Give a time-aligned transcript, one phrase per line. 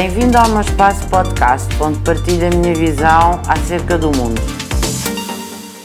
[0.00, 4.40] Bem-vindo ao meu espaço podcast, onde partilho a minha visão acerca do mundo.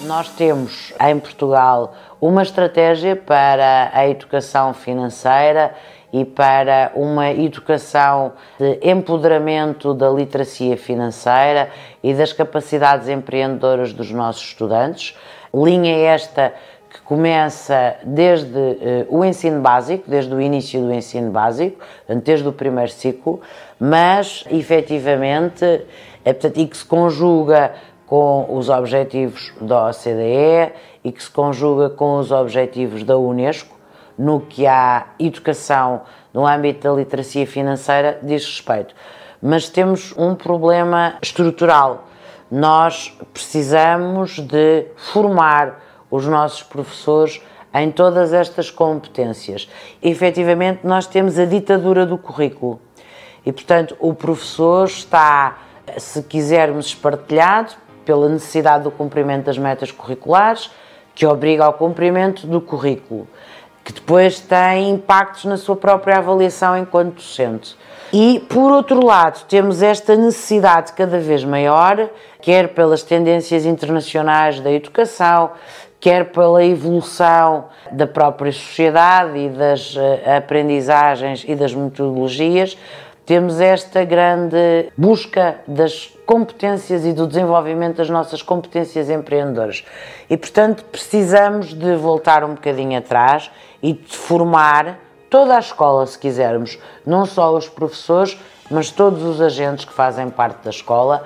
[0.05, 5.73] Nós temos em Portugal uma estratégia para a educação financeira
[6.13, 11.72] e para uma educação de empoderamento da literacia financeira
[12.04, 15.18] e das capacidades empreendedoras dos nossos estudantes.
[15.51, 16.54] Linha esta
[16.94, 21.84] que começa desde uh, o ensino básico, desde o início do ensino básico,
[22.23, 23.41] desde o primeiro ciclo,
[23.80, 25.66] mas efetivamente,
[26.23, 27.73] é, portanto, e que se conjuga
[28.05, 30.71] com os objetivos da OCDE
[31.04, 33.76] e que se conjuga com os objetivos da Unesco,
[34.16, 36.02] no que a educação
[36.32, 38.94] no âmbito da literacia financeira diz respeito.
[39.41, 42.05] Mas temos um problema estrutural.
[42.52, 45.82] Nós precisamos de formar
[46.16, 47.41] os nossos professores
[47.73, 49.67] em todas estas competências.
[50.02, 52.80] E, efetivamente, nós temos a ditadura do currículo.
[53.44, 55.57] E, portanto, o professor está,
[55.98, 57.73] se quisermos, espartilhado
[58.05, 60.70] pela necessidade do cumprimento das metas curriculares,
[61.15, 63.27] que obriga ao cumprimento do currículo,
[63.84, 67.75] que depois tem impactos na sua própria avaliação enquanto docente.
[68.11, 74.71] E, por outro lado, temos esta necessidade cada vez maior, quer pelas tendências internacionais da
[74.71, 75.51] educação,
[76.03, 82.77] quer pela evolução da própria sociedade e das eh, aprendizagens e das metodologias,
[83.25, 89.85] temos esta grande busca das competências e do desenvolvimento das nossas competências empreendedoras.
[90.29, 93.49] E, portanto, precisamos de voltar um bocadinho atrás
[93.81, 98.38] e de formar toda a escola, se quisermos, não só os professores,
[98.69, 101.25] mas todos os agentes que fazem parte da escola,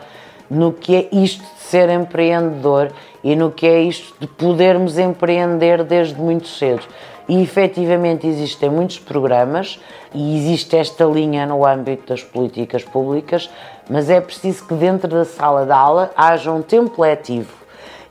[0.49, 2.91] no que é isto de ser empreendedor
[3.23, 6.83] e no que é isto de podermos empreender desde muito cedo.
[7.27, 9.79] E efetivamente existem muitos programas
[10.13, 13.49] e existe esta linha no âmbito das políticas públicas,
[13.89, 17.53] mas é preciso que dentro da sala de aula haja um tempo letivo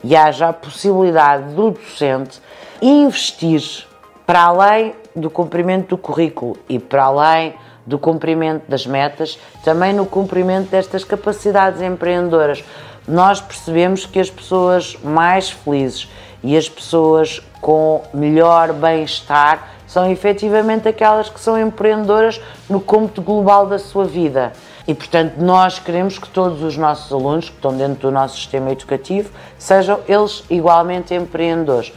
[0.05, 2.41] e haja a possibilidade do docente
[2.83, 3.87] investir
[4.27, 7.55] para além do cumprimento do currículo e para além
[7.87, 12.65] do cumprimento das metas, também no cumprimento destas capacidades empreendedoras.
[13.07, 16.11] Nós percebemos que as pessoas mais felizes
[16.43, 23.67] e as pessoas com melhor bem-estar são efetivamente aquelas que são empreendedoras no cômputo global
[23.67, 24.53] da sua vida.
[24.87, 28.71] E, portanto, nós queremos que todos os nossos alunos que estão dentro do nosso sistema
[28.71, 31.93] educativo sejam eles igualmente empreendedores.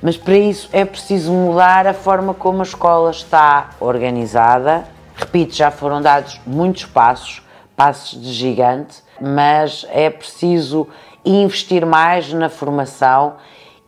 [0.00, 4.84] Mas para isso é preciso mudar a forma como a escola está organizada,
[5.18, 7.42] Repito, já foram dados muitos passos,
[7.76, 10.86] passos de gigante, mas é preciso
[11.24, 13.34] investir mais na formação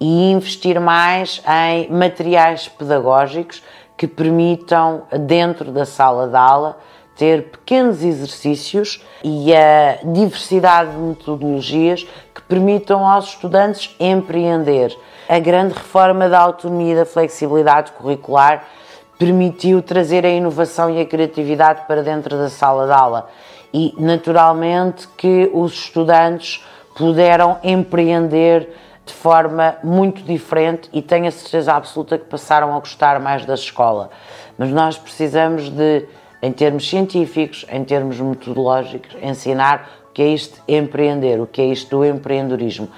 [0.01, 3.63] e investir mais em materiais pedagógicos
[3.97, 6.79] que permitam, dentro da sala de aula,
[7.15, 14.99] ter pequenos exercícios e a diversidade de metodologias que permitam aos estudantes empreender.
[15.29, 18.65] A grande reforma da autonomia e da flexibilidade curricular
[19.21, 23.29] permitiu trazer a inovação e a criatividade para dentro da sala de aula
[23.71, 26.65] e, naturalmente, que os estudantes
[26.97, 33.21] puderam empreender de forma muito diferente e tenho a certeza absoluta que passaram a gostar
[33.21, 34.09] mais da escola.
[34.57, 36.07] Mas nós precisamos de,
[36.41, 41.67] em termos científicos, em termos metodológicos, ensinar o que é isto empreender, o que é
[41.67, 42.89] isto do empreendedorismo.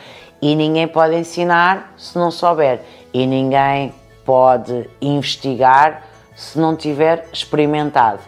[0.40, 2.80] E ninguém pode ensinar se não souber,
[3.12, 3.92] e ninguém
[4.24, 8.20] pode investigar se não tiver experimentado.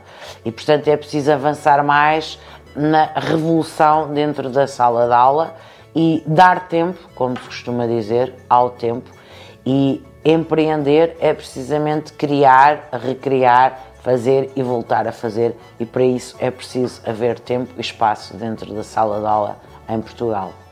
[0.45, 2.39] E, portanto, é preciso avançar mais
[2.75, 5.55] na revolução dentro da sala de aula
[5.95, 9.11] e dar tempo, como se costuma dizer, ao tempo.
[9.65, 16.51] E empreender é precisamente criar, recriar, fazer e voltar a fazer, e para isso é
[16.51, 19.57] preciso haver tempo e espaço dentro da sala de aula
[19.89, 20.64] em Portugal.